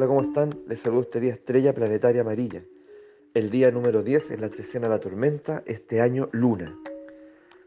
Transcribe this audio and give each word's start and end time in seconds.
Hola, 0.00 0.08
¿cómo 0.08 0.22
están? 0.22 0.58
Les 0.66 0.80
saludo 0.80 1.02
este 1.02 1.20
día 1.20 1.34
Estrella 1.34 1.74
Planetaria 1.74 2.22
Amarilla. 2.22 2.64
El 3.34 3.50
día 3.50 3.70
número 3.70 4.02
10 4.02 4.30
en 4.30 4.40
la 4.40 4.48
trecena 4.48 4.88
de 4.88 4.94
la 4.94 4.98
tormenta, 4.98 5.62
este 5.66 6.00
año 6.00 6.30
luna. 6.32 6.74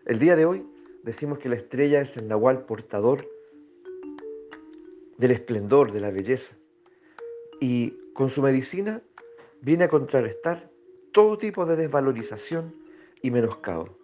El 0.07 0.17
día 0.17 0.35
de 0.35 0.45
hoy 0.45 0.65
decimos 1.03 1.37
que 1.37 1.47
la 1.47 1.57
estrella 1.57 2.01
es 2.01 2.17
el 2.17 2.27
nahual 2.27 2.65
portador 2.65 3.29
del 5.19 5.29
esplendor, 5.29 5.91
de 5.91 5.99
la 5.99 6.09
belleza. 6.09 6.55
Y 7.61 7.91
con 8.15 8.31
su 8.31 8.41
medicina 8.41 9.03
viene 9.61 9.83
a 9.83 9.89
contrarrestar 9.89 10.71
todo 11.11 11.37
tipo 11.37 11.67
de 11.67 11.75
desvalorización 11.75 12.73
y 13.21 13.29
menoscabo. 13.29 13.95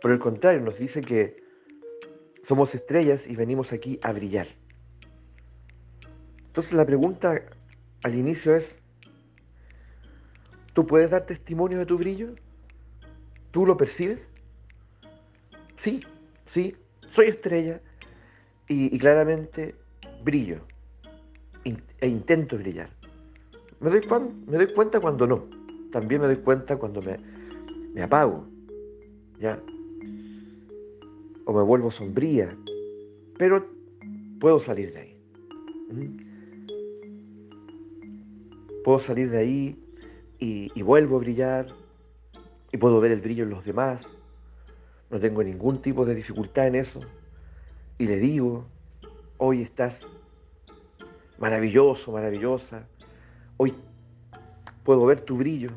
Por 0.00 0.12
el 0.12 0.18
contrario, 0.18 0.62
nos 0.62 0.78
dice 0.78 1.02
que 1.02 1.42
somos 2.42 2.74
estrellas 2.74 3.26
y 3.26 3.36
venimos 3.36 3.74
aquí 3.74 3.98
a 4.00 4.14
brillar. 4.14 4.63
Entonces 6.54 6.74
la 6.74 6.86
pregunta 6.86 7.42
al 8.04 8.14
inicio 8.14 8.54
es, 8.54 8.76
¿tú 10.72 10.86
puedes 10.86 11.10
dar 11.10 11.26
testimonio 11.26 11.80
de 11.80 11.84
tu 11.84 11.98
brillo? 11.98 12.36
¿Tú 13.50 13.66
lo 13.66 13.76
percibes? 13.76 14.20
Sí, 15.78 15.98
sí, 16.46 16.76
soy 17.10 17.26
estrella 17.26 17.80
y, 18.68 18.96
claramente 19.00 19.74
brillo 20.22 20.60
e 21.64 22.06
intento 22.06 22.56
brillar. 22.56 22.90
Me 23.80 23.90
doy, 23.90 24.00
me 24.46 24.56
doy 24.56 24.72
cuenta 24.74 25.00
cuando 25.00 25.26
no. 25.26 25.48
También 25.90 26.20
me 26.20 26.28
doy 26.28 26.36
cuenta 26.36 26.76
cuando 26.76 27.02
me, 27.02 27.18
me 27.94 28.00
apago. 28.00 28.46
¿Ya? 29.40 29.60
O 31.46 31.52
me 31.52 31.62
vuelvo 31.64 31.90
sombría. 31.90 32.56
Pero 33.38 33.66
puedo 34.38 34.60
salir 34.60 34.92
de 34.92 35.00
ahí. 35.00 35.20
¿Mm? 35.90 36.23
Puedo 38.84 38.98
salir 38.98 39.30
de 39.30 39.38
ahí 39.38 39.82
y, 40.38 40.82
vuelvo 40.82 41.16
a 41.16 41.20
brillar. 41.20 41.68
Y 42.70 42.76
puedo 42.76 43.00
ver 43.00 43.12
el 43.12 43.22
brillo 43.22 43.44
en 43.44 43.50
los 43.50 43.64
demás. 43.64 44.02
No 45.08 45.18
tengo 45.18 45.42
ningún 45.42 45.80
tipo 45.80 46.04
de 46.04 46.14
dificultad 46.14 46.66
en 46.66 46.74
eso. 46.74 47.00
Y 47.96 48.04
le 48.04 48.18
digo, 48.18 48.66
hoy 49.38 49.62
estás 49.62 50.00
maravilloso, 51.38 52.12
maravillosa. 52.12 52.86
Hoy 53.56 53.74
puedo 54.82 55.06
ver 55.06 55.22
tu 55.22 55.38
brillo. 55.38 55.70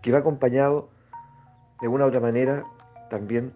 Que 0.00 0.12
va 0.12 0.18
acompañado 0.18 0.90
de 1.80 1.88
una 1.88 2.04
u 2.04 2.08
otra 2.08 2.20
manera 2.20 2.64
también 3.10 3.52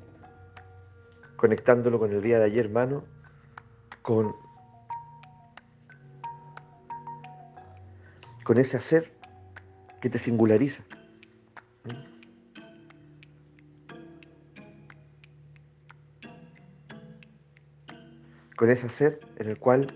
conectándolo 1.44 1.98
con 1.98 2.10
el 2.10 2.22
día 2.22 2.38
de 2.38 2.46
ayer, 2.46 2.64
hermano, 2.64 3.04
con, 4.00 4.34
con 8.44 8.56
ese 8.56 8.78
hacer 8.78 9.12
que 10.00 10.08
te 10.08 10.18
singulariza. 10.18 10.82
con 18.56 18.70
ese 18.70 18.88
ser 18.88 19.20
en 19.36 19.50
el 19.50 19.58
cual, 19.58 19.88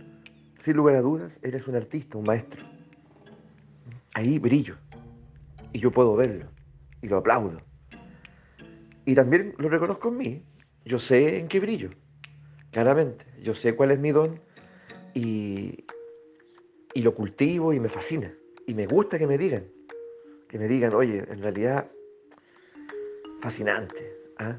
sin 0.61 0.77
lugar 0.77 0.97
a 0.97 1.01
dudas, 1.01 1.39
eres 1.41 1.67
un 1.67 1.77
artista, 1.77 2.19
un 2.19 2.25
maestro. 2.25 2.63
Ahí 4.13 4.39
brillo 4.39 4.77
y 5.73 5.79
yo 5.79 5.91
puedo 5.91 6.15
verlo 6.15 6.51
y 7.01 7.09
lo 7.09 7.17
aplaudo. 7.17 7.63
Y 9.07 9.15
también 9.15 9.55
lo 9.57 9.71
reconozco 9.71 10.11
en 10.11 10.17
mí. 10.19 10.45
Yo 10.89 10.99
sé 10.99 11.39
en 11.39 11.49
qué 11.49 11.61
brillo, 11.61 11.91
claramente. 12.71 13.27
Yo 13.43 13.53
sé 13.53 13.77
cuál 13.77 13.91
es 13.91 13.99
mi 13.99 14.11
don 14.11 14.41
y, 15.13 15.85
y 16.95 17.03
lo 17.03 17.15
cultivo 17.15 17.75
y 17.75 17.79
me 17.79 17.91
fascina. 17.91 18.35
Y 18.67 18.73
me 18.73 18.87
gusta 18.87 19.19
que 19.19 19.27
me 19.27 19.37
digan, 19.37 19.65
que 20.49 20.59
me 20.59 20.67
digan, 20.67 20.95
oye, 20.95 21.19
en 21.29 21.43
realidad, 21.43 21.91
fascinante. 23.41 24.17
¿ah? 24.39 24.57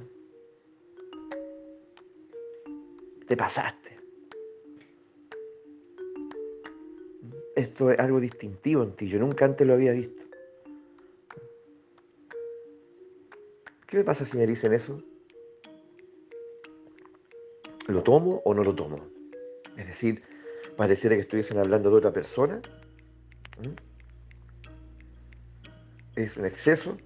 Te 3.25 3.35
pasaste. 3.35 3.97
esto 7.55 7.91
es 7.91 7.99
algo 7.99 8.19
distintivo 8.19 8.83
en 8.83 8.95
ti, 8.95 9.09
yo 9.09 9.19
nunca 9.19 9.45
antes 9.45 9.67
lo 9.67 9.73
había 9.73 9.91
visto. 9.91 10.23
¿Qué 13.87 13.97
me 13.97 14.03
pasa 14.03 14.25
si 14.25 14.37
me 14.37 14.45
dicen 14.45 14.71
eso? 14.73 15.03
¿Lo 17.89 18.03
tomo 18.03 18.39
o 18.45 18.53
no 18.53 18.63
lo 18.63 18.75
tomo? 18.75 18.99
Es 19.75 19.87
decir, 19.87 20.21
pareciera 20.77 21.15
que 21.15 21.21
estuviesen 21.21 21.57
hablando 21.57 21.89
de 21.89 21.95
otra 21.97 22.13
persona. 22.13 22.61
Es 26.15 26.37
un 26.37 26.45
exceso 26.45 26.97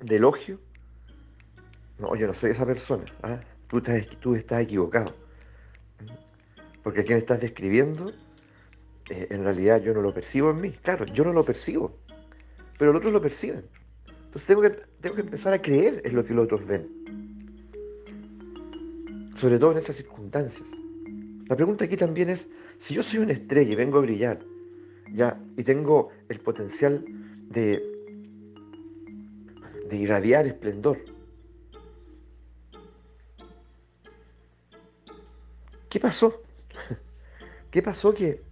de 0.00 0.16
elogio. 0.16 0.58
No, 1.98 2.16
yo 2.16 2.26
no 2.26 2.32
soy 2.32 2.52
esa 2.52 2.64
persona. 2.64 3.04
¿ah? 3.22 3.40
Tú, 3.68 3.76
estás, 4.34 4.62
equivocado. 4.62 5.14
Porque 6.82 7.04
quien 7.04 7.18
estás 7.18 7.42
describiendo 7.42 8.10
eh, 9.10 9.26
en 9.30 9.44
realidad 9.44 9.82
yo 9.82 9.92
no 9.92 10.00
lo 10.00 10.14
percibo 10.14 10.50
en 10.50 10.62
mí. 10.62 10.70
Claro, 10.82 11.04
yo 11.12 11.24
no 11.24 11.34
lo 11.34 11.44
percibo, 11.44 11.98
pero 12.78 12.92
los 12.92 13.00
otros 13.00 13.12
lo 13.12 13.20
perciben. 13.20 13.66
Entonces 14.08 14.46
tengo 14.46 14.62
que, 14.62 14.70
tengo 15.02 15.14
que 15.14 15.20
empezar 15.20 15.52
a 15.52 15.60
creer 15.60 16.00
en 16.06 16.16
lo 16.16 16.24
que 16.24 16.32
los 16.32 16.44
otros 16.44 16.66
ven. 16.66 17.02
Sobre 19.42 19.58
todo 19.58 19.72
en 19.72 19.78
esas 19.78 19.96
circunstancias. 19.96 20.68
La 21.48 21.56
pregunta 21.56 21.84
aquí 21.84 21.96
también 21.96 22.30
es, 22.30 22.46
si 22.78 22.94
yo 22.94 23.02
soy 23.02 23.18
una 23.18 23.32
estrella 23.32 23.72
y 23.72 23.74
vengo 23.74 23.98
a 23.98 24.02
brillar, 24.02 24.38
ya, 25.12 25.36
y 25.56 25.64
tengo 25.64 26.10
el 26.28 26.38
potencial 26.38 27.04
de, 27.50 27.82
de 29.88 29.96
irradiar 29.96 30.46
esplendor, 30.46 31.04
¿qué 35.88 35.98
pasó? 35.98 36.40
¿Qué 37.72 37.82
pasó 37.82 38.14
que 38.14 38.44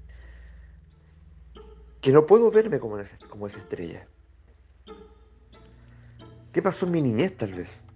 que 2.01 2.11
no 2.11 2.27
puedo 2.27 2.51
verme 2.51 2.81
como 2.81 2.99
esa, 2.99 3.17
como 3.29 3.47
esa 3.47 3.61
estrella. 3.61 4.09
¿Qué 6.53 6.61
pasó 6.61 6.85
en 6.87 6.91
mi 6.91 7.01
niñez 7.01 7.37
tal 7.37 7.55
vez? 7.55 7.90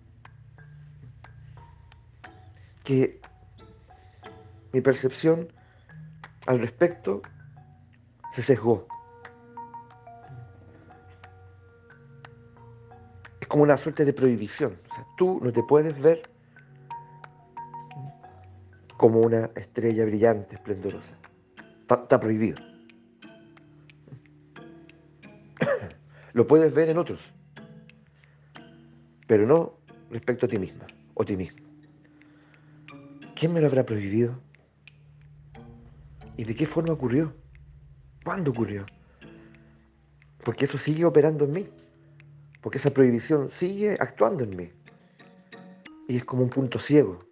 Que 2.84 3.20
mi 4.72 4.80
percepción 4.80 5.48
al 6.46 6.58
respecto 6.58 7.22
se 8.32 8.42
sesgó. 8.42 8.86
Es 13.40 13.46
como 13.48 13.62
una 13.62 13.76
suerte 13.76 14.04
de 14.04 14.12
prohibición. 14.12 14.78
Tú 15.16 15.40
no 15.42 15.52
te 15.52 15.62
puedes 15.62 15.98
ver 16.00 16.28
como 18.96 19.20
una 19.20 19.50
estrella 19.54 20.04
brillante, 20.04 20.56
esplendorosa. 20.56 21.14
está 21.80 22.18
prohibido. 22.20 22.56
Lo 26.32 26.46
puedes 26.46 26.72
ver 26.74 26.88
en 26.88 26.98
otros, 26.98 27.20
pero 29.26 29.46
no 29.46 29.78
respecto 30.10 30.46
a 30.46 30.48
ti 30.48 30.58
misma 30.58 30.86
o 31.14 31.24
ti 31.24 31.36
mismo. 31.36 31.63
¿Quién 33.44 33.52
me 33.52 33.60
lo 33.60 33.66
habrá 33.66 33.84
prohibido? 33.84 34.40
¿Y 36.38 36.44
de 36.44 36.56
qué 36.56 36.64
forma 36.64 36.94
ocurrió? 36.94 37.34
¿Cuándo 38.24 38.52
ocurrió? 38.52 38.86
Porque 40.42 40.64
eso 40.64 40.78
sigue 40.78 41.04
operando 41.04 41.44
en 41.44 41.52
mí. 41.52 41.68
Porque 42.62 42.78
esa 42.78 42.88
prohibición 42.88 43.50
sigue 43.50 43.98
actuando 44.00 44.44
en 44.44 44.56
mí. 44.56 44.72
Y 46.08 46.16
es 46.16 46.24
como 46.24 46.42
un 46.42 46.48
punto 46.48 46.78
ciego. 46.78 47.22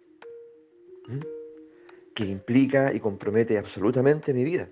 Que 2.13 2.25
implica 2.25 2.93
y 2.93 2.99
compromete 2.99 3.57
absolutamente 3.57 4.35
mi 4.35 4.43
vida. 4.43 4.69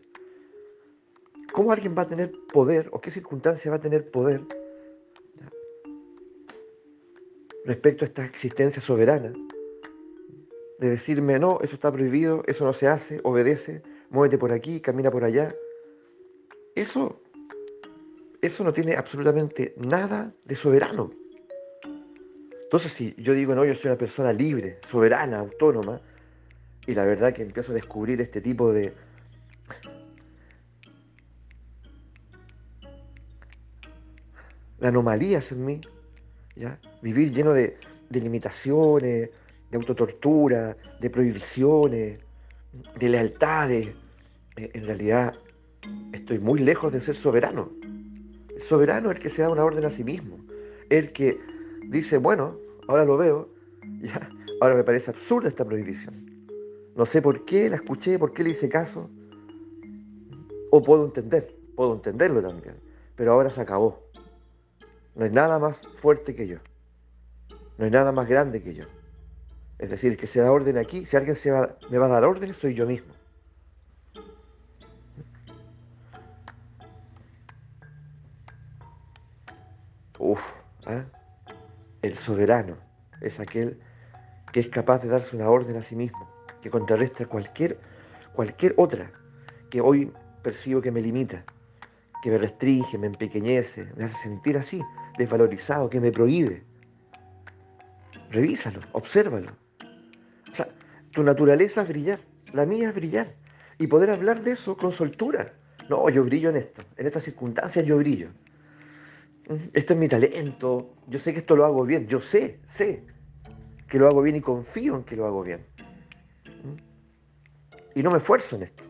¿Cómo 1.51 1.71
alguien 1.71 1.95
va 1.97 2.03
a 2.03 2.07
tener 2.07 2.31
poder 2.53 2.87
o 2.93 3.01
qué 3.01 3.09
circunstancia 3.09 3.71
va 3.71 3.77
a 3.77 3.81
tener 3.81 4.11
poder 4.11 4.43
respecto 7.65 8.05
a 8.05 8.09
esta 8.09 8.25
existencia 8.25 8.79
soberana? 8.79 9.33
De 10.81 10.89
decirme, 10.89 11.37
no, 11.37 11.59
eso 11.61 11.75
está 11.75 11.91
prohibido, 11.91 12.41
eso 12.47 12.65
no 12.65 12.73
se 12.73 12.87
hace, 12.87 13.19
obedece, 13.23 13.83
muévete 14.09 14.39
por 14.39 14.51
aquí, 14.51 14.81
camina 14.81 15.11
por 15.11 15.23
allá. 15.23 15.53
Eso, 16.73 17.21
eso 18.41 18.63
no 18.63 18.73
tiene 18.73 18.95
absolutamente 18.95 19.75
nada 19.77 20.33
de 20.43 20.55
soberano. 20.55 21.11
Entonces, 22.63 22.93
si 22.93 23.13
yo 23.19 23.33
digo, 23.33 23.53
no, 23.53 23.63
yo 23.63 23.75
soy 23.75 23.91
una 23.91 23.97
persona 23.99 24.33
libre, 24.33 24.79
soberana, 24.89 25.37
autónoma, 25.37 26.01
y 26.87 26.95
la 26.95 27.05
verdad 27.05 27.31
que 27.31 27.43
empiezo 27.43 27.73
a 27.73 27.75
descubrir 27.75 28.19
este 28.19 28.41
tipo 28.41 28.73
de, 28.73 28.91
anomalías 34.81 35.51
en 35.51 35.63
mí, 35.63 35.81
¿ya? 36.55 36.79
Vivir 37.03 37.31
lleno 37.31 37.53
de, 37.53 37.77
de 38.09 38.19
limitaciones, 38.19 39.29
de 39.71 39.77
autotortura, 39.77 40.77
de 40.99 41.09
prohibiciones, 41.09 42.19
de 42.99 43.09
lealtades. 43.09 43.87
Eh, 44.57 44.71
en 44.73 44.83
realidad 44.83 45.33
estoy 46.11 46.39
muy 46.39 46.59
lejos 46.59 46.91
de 46.91 46.99
ser 46.99 47.15
soberano. 47.15 47.71
El 48.53 48.61
soberano 48.61 49.09
es 49.09 49.17
el 49.17 49.23
que 49.23 49.29
se 49.29 49.41
da 49.41 49.49
una 49.49 49.63
orden 49.63 49.85
a 49.85 49.89
sí 49.89 50.03
mismo. 50.03 50.37
El 50.89 51.13
que 51.13 51.39
dice, 51.87 52.17
bueno, 52.17 52.57
ahora 52.87 53.05
lo 53.05 53.17
veo, 53.17 53.49
ya, 54.01 54.29
ahora 54.59 54.75
me 54.75 54.83
parece 54.83 55.09
absurda 55.11 55.47
esta 55.47 55.65
prohibición. 55.65 56.29
No 56.95 57.05
sé 57.05 57.21
por 57.21 57.45
qué 57.45 57.69
la 57.69 57.77
escuché, 57.77 58.19
por 58.19 58.33
qué 58.33 58.43
le 58.43 58.49
hice 58.49 58.67
caso. 58.67 59.09
O 60.69 60.83
puedo 60.83 61.05
entender, 61.05 61.55
puedo 61.75 61.93
entenderlo 61.93 62.41
también. 62.41 62.75
Pero 63.15 63.31
ahora 63.31 63.49
se 63.49 63.61
acabó. 63.61 64.03
No 65.15 65.23
hay 65.23 65.31
nada 65.31 65.59
más 65.59 65.87
fuerte 65.95 66.35
que 66.35 66.47
yo. 66.47 66.57
No 67.77 67.85
hay 67.85 67.91
nada 67.91 68.11
más 68.11 68.27
grande 68.27 68.61
que 68.61 68.73
yo. 68.73 68.85
Es 69.81 69.89
decir, 69.89 70.15
que 70.15 70.27
se 70.27 70.39
da 70.39 70.51
orden 70.51 70.77
aquí, 70.77 71.07
si 71.07 71.17
alguien 71.17 71.35
me 71.89 71.97
va 71.97 72.05
a 72.05 72.09
dar 72.09 72.23
órdenes, 72.23 72.55
soy 72.55 72.75
yo 72.75 72.85
mismo. 72.85 73.15
Uf, 80.19 80.39
¿eh? 80.85 81.03
el 82.03 82.15
soberano 82.15 82.77
es 83.21 83.39
aquel 83.39 83.79
que 84.53 84.59
es 84.59 84.69
capaz 84.69 85.01
de 85.01 85.09
darse 85.09 85.35
una 85.35 85.49
orden 85.49 85.75
a 85.75 85.81
sí 85.81 85.95
mismo, 85.95 86.29
que 86.61 86.69
contrarresta 86.69 87.25
cualquier, 87.25 87.79
cualquier 88.35 88.75
otra 88.77 89.11
que 89.71 89.81
hoy 89.81 90.13
percibo 90.43 90.79
que 90.79 90.91
me 90.91 91.01
limita, 91.01 91.43
que 92.21 92.29
me 92.29 92.37
restringe, 92.37 92.99
me 92.99 93.07
empequeñece, 93.07 93.87
me 93.97 94.03
hace 94.03 94.17
sentir 94.17 94.57
así, 94.57 94.79
desvalorizado, 95.17 95.89
que 95.89 95.99
me 95.99 96.11
prohíbe. 96.11 96.63
Revísalo, 98.29 98.79
obsérvalo. 98.91 99.70
Tu 101.11 101.23
naturaleza 101.23 101.81
es 101.81 101.89
brillar, 101.89 102.19
la 102.53 102.65
mía 102.65 102.89
es 102.89 102.95
brillar. 102.95 103.35
Y 103.77 103.87
poder 103.87 104.11
hablar 104.11 104.41
de 104.41 104.51
eso 104.51 104.77
con 104.77 104.91
soltura. 104.91 105.53
No, 105.89 106.07
yo 106.09 106.23
brillo 106.23 106.49
en 106.49 106.57
esto, 106.57 106.81
en 106.97 107.07
estas 107.07 107.23
circunstancias 107.23 107.85
yo 107.85 107.97
brillo. 107.97 108.29
Esto 109.73 109.93
es 109.93 109.99
mi 109.99 110.07
talento, 110.07 110.93
yo 111.07 111.19
sé 111.19 111.33
que 111.33 111.39
esto 111.39 111.55
lo 111.55 111.65
hago 111.65 111.83
bien, 111.83 112.07
yo 112.07 112.21
sé, 112.21 112.59
sé 112.67 113.03
que 113.89 113.99
lo 113.99 114.07
hago 114.07 114.21
bien 114.21 114.37
y 114.37 114.41
confío 114.41 114.95
en 114.95 115.03
que 115.03 115.17
lo 115.17 115.25
hago 115.25 115.43
bien. 115.43 115.65
Y 117.93 118.01
no 118.01 118.11
me 118.11 118.19
esfuerzo 118.19 118.55
en 118.55 118.63
esto. 118.63 118.83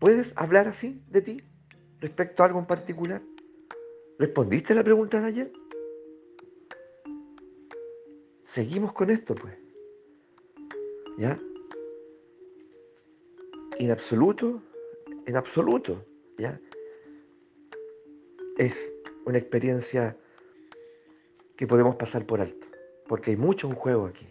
¿Puedes 0.00 0.32
hablar 0.34 0.66
así 0.66 1.00
de 1.08 1.22
ti 1.22 1.42
respecto 2.00 2.42
a 2.42 2.46
algo 2.46 2.58
en 2.58 2.66
particular? 2.66 3.22
¿Respondiste 4.18 4.72
a 4.72 4.76
la 4.76 4.82
pregunta 4.82 5.20
de 5.20 5.26
ayer? 5.28 5.52
Seguimos 8.44 8.92
con 8.92 9.10
esto, 9.10 9.36
pues. 9.36 9.65
¿Ya? 11.18 11.40
En 13.78 13.90
absoluto, 13.90 14.62
en 15.26 15.36
absoluto, 15.36 16.04
¿ya? 16.38 16.60
Es 18.58 18.92
una 19.24 19.38
experiencia 19.38 20.16
que 21.56 21.66
podemos 21.66 21.96
pasar 21.96 22.26
por 22.26 22.40
alto, 22.40 22.66
porque 23.06 23.30
hay 23.30 23.36
mucho 23.36 23.68
en 23.68 23.74
juego 23.74 24.06
aquí 24.06 24.26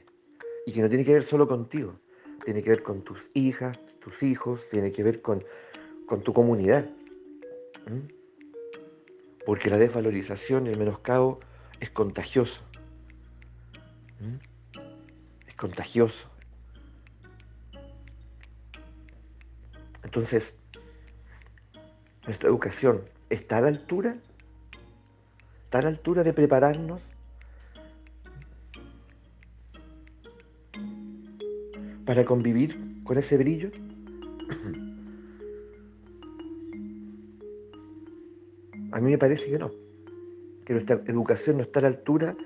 y 0.65 0.73
que 0.73 0.81
no 0.81 0.89
tiene 0.89 1.05
que 1.05 1.13
ver 1.13 1.23
solo 1.23 1.47
contigo, 1.47 1.99
tiene 2.43 2.63
que 2.63 2.69
ver 2.69 2.83
con 2.83 3.03
tus 3.03 3.19
hijas, 3.33 3.79
tus 3.99 4.23
hijos, 4.23 4.67
tiene 4.69 4.91
que 4.91 5.03
ver 5.03 5.21
con, 5.21 5.43
con 6.05 6.21
tu 6.21 6.33
comunidad. 6.33 6.89
Porque 9.45 9.69
la 9.69 9.77
desvalorización 9.77 10.65
y 10.65 10.69
el 10.71 10.77
menoscabo 10.77 11.39
es 11.79 11.91
contagioso. 11.91 12.61
Es 15.47 15.55
contagioso. 15.55 16.34
Entonces, 20.15 20.53
nuestra 22.25 22.47
educación 22.47 23.01
está 23.29 23.57
a 23.57 23.61
la 23.61 23.67
altura 23.67 24.15
a 25.79 25.81
la 25.81 25.89
altura 25.89 26.23
de 26.23 26.31
prepararnos 26.31 27.01
para 32.05 32.23
convivir 32.23 33.03
con 33.03 33.17
ese 33.17 33.37
brillo? 33.37 33.71
A 38.93 39.01
mí 39.01 39.11
me 39.11 39.17
parece 39.17 39.49
que 39.49 39.59
no, 39.59 39.71
que 40.65 40.71
nuestra 40.71 41.01
educación 41.07 41.57
no 41.57 41.63
está 41.63 41.79
a 41.79 41.81
la 41.81 41.87
altura 41.89 42.37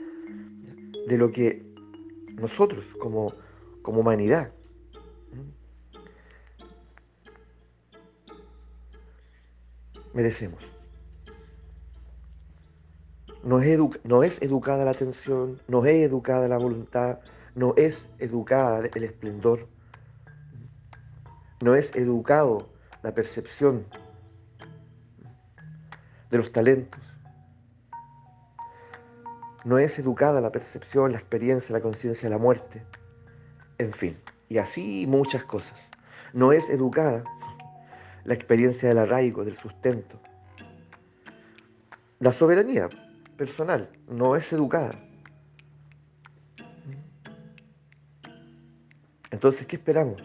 de 1.08 1.18
lo 1.20 1.32
que 1.32 1.64
nosotros 2.34 2.84
como, 3.00 3.36
como 3.84 4.00
humanidad 4.00 4.52
merecemos. 10.14 10.64
No 13.44 13.62
es, 13.62 13.80
no 14.04 14.24
es 14.24 14.42
educada 14.42 14.86
la 14.86 14.92
atención, 14.92 15.62
no 15.68 15.86
es 15.86 16.06
educada 16.06 16.48
la 16.48 16.58
voluntad, 16.58 17.20
no 17.56 17.74
es 17.78 18.10
educada 18.20 18.88
el 18.94 19.04
esplendor, 19.04 19.68
no 21.62 21.76
es 21.76 21.96
educado 21.96 22.70
la 23.02 23.14
percepción 23.14 23.86
de 26.30 26.38
los 26.38 26.52
talentos, 26.52 27.02
no 29.64 29.80
es 29.80 29.98
educada 30.00 30.42
la 30.42 30.52
percepción, 30.52 31.12
la 31.12 31.18
experiencia, 31.18 31.74
la 31.74 31.82
conciencia 31.82 32.30
la 32.30 32.38
muerte, 32.38 32.84
en 33.78 33.94
fin, 33.94 34.18
y 34.50 34.58
así 34.58 35.06
muchas 35.08 35.44
cosas. 35.46 35.80
No 36.34 36.52
es 36.52 36.70
educada 36.70 37.24
la 38.30 38.36
experiencia 38.36 38.88
del 38.88 39.00
arraigo, 39.00 39.44
del 39.44 39.58
sustento, 39.58 40.22
la 42.20 42.32
soberanía, 42.32 42.88
personal, 43.36 43.90
no 44.08 44.36
es 44.36 44.54
educada. 44.54 44.92
Entonces, 49.32 49.66
¿qué 49.66 49.78
esperamos 49.78 50.22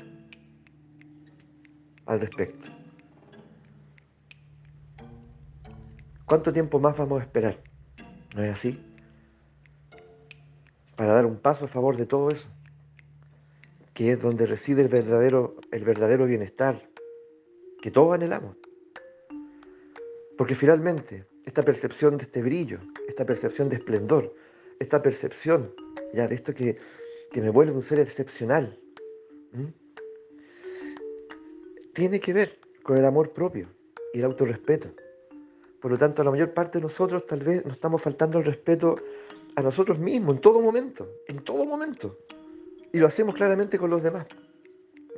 al 2.05 2.21
respecto? 2.21 2.69
¿Cuánto 6.27 6.53
tiempo 6.53 6.79
más 6.79 6.99
vamos 6.99 7.21
a 7.21 7.23
esperar? 7.23 7.59
¿No 8.37 8.45
es 8.45 8.53
así? 8.53 8.85
Para 10.95 11.15
dar 11.15 11.25
un 11.25 11.39
paso 11.39 11.65
a 11.65 11.69
favor 11.69 11.97
de 11.97 12.05
todo 12.05 12.31
eso, 12.31 12.49
que 13.95 14.13
es 14.13 14.21
donde 14.21 14.45
reside 14.45 14.83
el 14.83 14.89
verdadero, 14.89 15.57
el 15.73 15.85
verdadero 15.85 16.27
bienestar 16.27 16.93
que 17.85 17.91
todos 17.91 18.15
anhelamos. 18.15 18.57
Porque 20.39 20.55
finalmente, 20.55 21.27
esta 21.45 21.63
percepción 21.63 22.17
de 22.17 22.25
este 22.25 22.41
brillo, 22.41 22.79
esta 23.07 23.27
percepción 23.27 23.69
de 23.69 23.77
esplendor, 23.77 24.35
esta 24.79 25.03
percepción, 25.03 25.71
ya 26.15 26.27
de 26.27 26.35
esto 26.35 26.55
que, 26.55 26.79
me 27.35 27.51
vuelve 27.51 27.73
un 27.73 27.83
ser 27.83 27.99
excepcional, 27.99 28.81
tiene 31.93 32.21
que 32.21 32.33
ver 32.33 32.59
con 32.83 32.97
el 32.97 33.05
amor 33.05 33.35
propio 33.35 33.69
y 34.15 34.21
el 34.21 34.25
autorrespeto. 34.25 34.89
Por 35.83 35.91
lo 35.91 35.99
tanto, 35.99 36.25
la 36.25 36.31
mayor 36.31 36.55
parte 36.55 36.79
de 36.79 36.85
nosotros 36.85 37.27
tal 37.27 37.41
vez 37.41 37.67
nos 37.67 37.75
estamos 37.75 38.01
faltando 38.01 38.39
el 38.39 38.47
respeto 38.47 38.97
a 39.57 39.61
nosotros 39.61 39.99
mismos 39.99 40.37
en 40.37 40.41
todo 40.41 40.59
momento, 40.63 41.07
en 41.29 41.45
todo 41.45 41.67
momento. 41.67 42.17
Y 42.95 42.99
lo 42.99 43.09
hacemos 43.09 43.35
claramente 43.35 43.79
con 43.79 43.91
los 43.91 44.03
demás. 44.03 44.27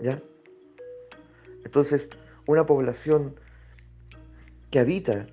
¿Ya? 0.03 0.21
Entonces, 1.65 2.09
una 2.47 2.65
población 2.67 3.35
que 4.71 4.79
habita 4.79 5.27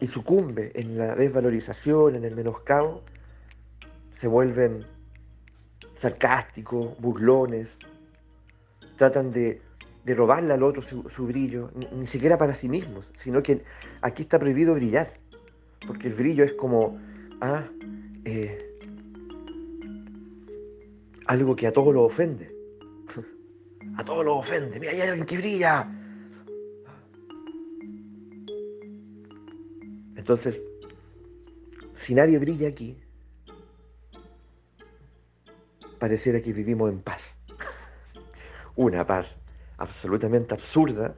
y 0.00 0.06
sucumbe 0.06 0.72
en 0.74 0.98
la 0.98 1.14
desvalorización, 1.14 2.16
en 2.16 2.24
el 2.24 2.34
menoscabo, 2.34 3.02
se 4.20 4.26
vuelven 4.26 4.84
sarcásticos, 5.96 6.98
burlones, 7.00 7.68
tratan 8.96 9.30
de, 9.30 9.60
robarle 10.06 10.52
al 10.52 10.62
otro 10.62 10.82
su, 10.82 11.26
brillo, 11.26 11.70
ni, 11.92 12.06
siquiera 12.06 12.38
para 12.38 12.54
sí 12.54 12.68
mismos, 12.68 13.10
sino 13.16 13.42
que 13.42 13.64
aquí 14.02 14.22
está 14.22 14.38
prohibido 14.38 14.74
brillar, 14.74 15.14
porque 15.86 16.08
el 16.08 16.14
brillo 16.14 16.44
es 16.44 16.52
como 16.52 16.98
ah, 17.40 17.64
eh, 18.24 18.78
algo 21.26 21.56
que 21.56 21.66
a 21.66 21.72
todos 21.72 21.94
lo 21.94 22.04
ofende. 22.04 22.54
A 23.98 24.04
todos 24.04 24.26
lo 24.26 24.36
ofende. 24.36 24.78
Mira, 24.78 24.92
hay 24.92 25.00
alguien 25.00 25.24
que 25.24 25.38
brilla. 25.38 25.88
Entonces, 30.26 30.60
si 31.94 32.12
nadie 32.12 32.36
brilla 32.40 32.66
aquí, 32.66 32.98
pareciera 36.00 36.42
que 36.42 36.52
vivimos 36.52 36.90
en 36.90 37.00
paz. 37.00 37.36
Una 38.74 39.06
paz 39.06 39.36
absolutamente 39.78 40.52
absurda 40.52 41.14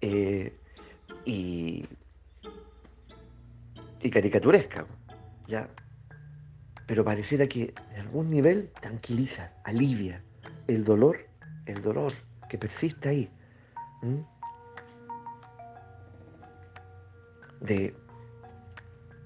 eh, 0.00 0.56
y, 1.26 1.86
caricaturesca. 4.10 4.86
¿ya? 5.48 5.68
pero 6.86 7.04
pareciera 7.04 7.46
que 7.46 7.74
en 7.92 8.00
algún 8.00 8.30
nivel 8.30 8.70
tranquiliza, 8.80 9.52
alivia 9.64 10.22
el 10.66 10.82
dolor, 10.82 11.18
el 11.66 11.82
dolor 11.82 12.14
que 12.48 12.56
persiste 12.56 13.10
ahí. 13.10 13.30
De, 17.60 17.94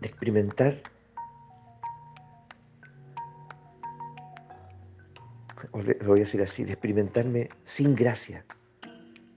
de 0.01 0.09
experimentar 0.09 0.83
lo 5.73 6.09
voy 6.09 6.21
a 6.21 6.25
decir 6.25 6.43
así, 6.43 6.65
de 6.65 6.73
experimentarme 6.73 7.51
sin 7.65 7.95
gracia. 7.95 8.45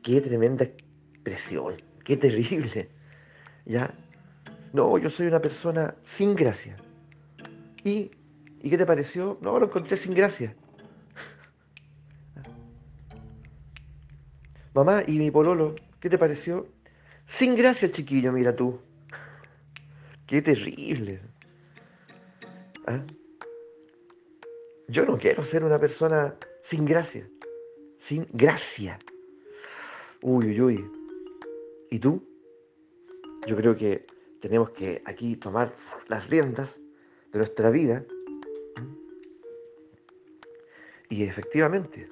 Qué 0.02 0.22
tremenda 0.22 0.66
expresión, 0.66 1.82
qué 2.04 2.18
terrible. 2.18 2.90
¿Ya? 3.66 3.94
No, 4.74 4.98
yo 4.98 5.10
soy 5.10 5.28
una 5.28 5.42
persona 5.42 5.96
sin 6.04 6.36
gracia. 6.36 6.76
¿Y, 7.84 8.12
¿y 8.62 8.70
qué 8.70 8.78
te 8.78 8.86
pareció? 8.86 9.38
No, 9.42 9.60
lo 9.60 9.68
encontré 9.68 9.98
sin 9.98 10.14
gracia. 10.14 10.56
Mamá, 14.74 15.04
¿y 15.06 15.20
mi 15.20 15.30
pololo? 15.30 15.76
¿Qué 16.00 16.10
te 16.10 16.18
pareció? 16.18 16.68
Sin 17.28 17.56
gracia, 17.56 17.92
chiquillo, 17.92 18.32
mira 18.32 18.56
tú. 18.56 18.80
Qué 20.28 20.42
terrible. 20.42 21.20
¿Ah? 22.88 23.04
Yo 24.88 25.06
no 25.06 25.18
quiero 25.18 25.44
ser 25.44 25.64
una 25.64 25.80
persona 25.80 26.36
sin 26.62 26.86
gracia. 26.86 27.28
Sin 28.00 28.28
gracia. 28.32 29.00
Uy, 30.22 30.48
uy, 30.48 30.62
uy. 30.62 30.92
¿Y 31.90 32.00
tú? 32.00 32.24
Yo 33.48 33.56
creo 33.58 33.76
que 33.76 34.06
tenemos 34.40 34.72
que 34.72 35.02
aquí 35.06 35.36
tomar 35.36 35.74
las 36.08 36.30
riendas 36.30 36.70
de 37.32 37.40
nuestra 37.40 37.70
vida. 37.70 38.06
Y 41.10 41.24
efectivamente, 41.24 42.08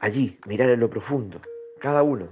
allí, 0.00 0.38
mirar 0.46 0.70
en 0.70 0.80
lo 0.80 0.90
profundo, 0.90 1.40
cada 1.80 2.02
uno, 2.02 2.28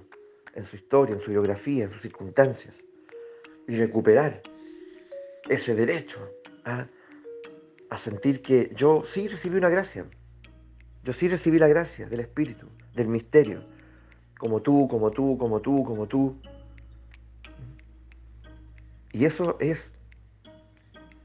en 0.55 0.65
su 0.65 0.77
historia, 0.77 1.15
en 1.15 1.21
su 1.21 1.31
biografía, 1.31 1.85
en 1.85 1.93
sus 1.93 2.03
circunstancias, 2.03 2.85
y 3.67 3.77
recuperar 3.77 4.43
ese 5.49 5.75
derecho 5.75 6.19
a 6.65 7.99
sentir 7.99 8.41
que 8.43 8.73
yo 8.75 9.05
sí 9.05 9.29
recibí 9.29 9.57
una 9.57 9.69
gracia. 9.69 10.07
Yo 11.05 11.13
sí 11.13 11.29
recibí 11.29 11.59
la 11.59 11.69
gracia 11.69 12.09
del 12.09 12.21
Espíritu, 12.21 12.67
del 12.95 13.09
misterio. 13.09 13.65
Como 14.39 14.63
tú, 14.63 14.89
como 14.89 15.11
tú, 15.11 15.37
como 15.37 15.61
tú, 15.61 15.85
como 15.85 16.07
tú. 16.07 16.37
Y 19.13 19.25
eso 19.25 19.57
es 19.61 19.91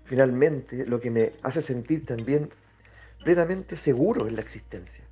finalmente 0.05 0.85
lo 0.85 0.99
que 0.99 1.11
me 1.11 1.31
hace 1.43 1.61
sentir 1.61 2.05
también 2.05 2.49
plenamente 3.23 3.77
seguro 3.77 4.27
en 4.27 4.35
la 4.35 4.41
existencia. 4.41 5.03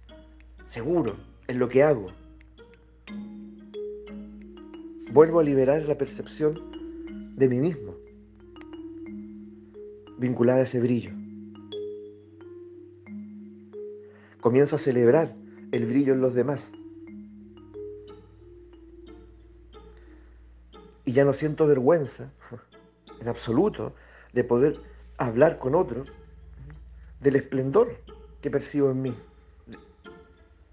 Seguro 0.70 1.16
en 1.48 1.60
lo 1.60 1.70
que 1.70 1.84
hago. 1.84 2.08
Vuelvo 5.12 5.40
a 5.40 5.44
liberar 5.44 5.84
la 5.84 5.98
percepción 5.98 7.36
de 7.36 7.48
mí 7.48 7.60
mismo, 7.60 7.95
vinculada 10.18 10.60
a 10.60 10.64
ese 10.64 10.80
brillo. 10.80 11.12
Comienzo 14.42 14.76
a 14.76 14.80
celebrar 14.80 15.36
el 15.72 15.86
brillo 15.86 16.14
en 16.14 16.22
los 16.22 16.34
demás. 16.34 16.62
Y 21.04 21.14
ya 21.14 21.24
no 21.24 21.34
siento 21.34 21.68
vergüenza, 21.68 22.32
en 23.22 23.28
absoluto, 23.28 23.94
de 24.34 24.44
poder 24.44 24.80
hablar 25.18 25.60
con 25.60 25.76
otros 25.76 26.12
del 27.20 27.38
esplendor 27.38 27.96
que 28.42 28.52
percibo 28.52 28.92
en 28.92 29.02
mí, 29.02 29.16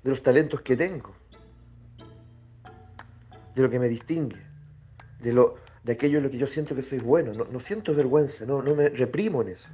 de 0.02 0.11
los 0.11 0.22
talentos 0.22 0.61
que 0.62 0.76
tengo, 0.76 1.14
de 3.54 3.62
lo 3.62 3.70
que 3.70 3.78
me 3.78 3.88
distingue, 3.88 4.42
de, 5.20 5.32
lo, 5.32 5.56
de 5.84 5.92
aquello 5.92 6.18
en 6.18 6.24
lo 6.24 6.30
que 6.30 6.38
yo 6.38 6.46
siento 6.46 6.74
que 6.74 6.82
soy 6.82 6.98
bueno. 6.98 7.32
No, 7.32 7.60
siento 7.60 7.94
vergüenza, 7.94 8.44
no, 8.44 8.62
no 8.62 8.74
me 8.74 8.88
reprimo 8.88 9.42
en 9.42 9.48
eso. 9.48 9.68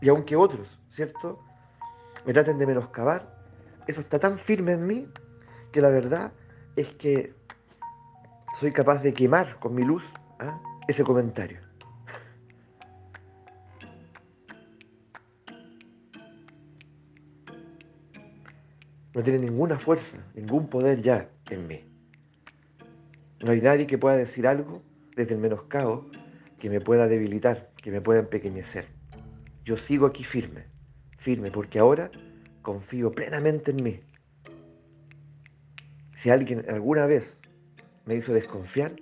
Y 0.00 0.08
aunque 0.08 0.36
otros, 0.36 0.68
¿cierto? 0.94 1.40
me 2.24 2.32
traten 2.32 2.58
de 2.58 2.66
menoscabar, 2.66 3.26
eso 3.86 4.00
está 4.00 4.18
tan 4.18 4.38
firme 4.38 4.72
en 4.72 4.86
mí 4.86 5.08
que 5.72 5.80
la 5.80 5.88
verdad 5.88 6.32
es 6.76 6.88
que 6.96 7.34
soy 8.60 8.72
capaz 8.72 9.02
de 9.02 9.14
quemar 9.14 9.58
con 9.58 9.74
mi 9.74 9.82
luz 9.82 10.04
¿ah? 10.38 10.60
ese 10.88 11.04
comentario. 11.04 11.60
No 19.14 19.22
tiene 19.22 19.38
ninguna 19.38 19.78
fuerza, 19.78 20.18
ningún 20.34 20.68
poder 20.68 21.02
ya 21.02 21.28
en 21.50 21.66
mí. 21.66 21.84
No 23.44 23.52
hay 23.52 23.60
nadie 23.60 23.86
que 23.86 23.98
pueda 23.98 24.16
decir 24.16 24.46
algo 24.46 24.82
desde 25.16 25.34
el 25.34 25.40
menoscabo 25.40 26.06
que 26.58 26.70
me 26.70 26.80
pueda 26.80 27.06
debilitar, 27.06 27.70
que 27.82 27.90
me 27.90 28.00
pueda 28.00 28.20
empequeñecer. 28.20 28.86
Yo 29.64 29.76
sigo 29.76 30.06
aquí 30.06 30.24
firme 30.24 30.78
firme, 31.18 31.50
porque 31.50 31.78
ahora 31.78 32.10
confío 32.62 33.12
plenamente 33.12 33.72
en 33.72 33.84
mí. 33.84 34.00
Si 36.16 36.30
alguien 36.30 36.64
alguna 36.68 37.06
vez 37.06 37.36
me 38.06 38.14
hizo 38.14 38.32
desconfiar 38.32 38.96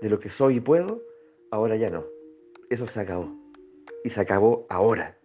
de 0.00 0.10
lo 0.10 0.20
que 0.20 0.28
soy 0.28 0.56
y 0.56 0.60
puedo, 0.60 1.02
ahora 1.50 1.76
ya 1.76 1.88
no. 1.88 2.04
Eso 2.68 2.86
se 2.86 3.00
acabó. 3.00 3.34
Y 4.04 4.10
se 4.10 4.20
acabó 4.20 4.66
ahora. 4.68 5.16